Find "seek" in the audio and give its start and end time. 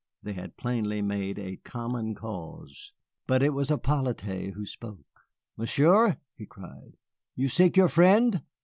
7.47-7.77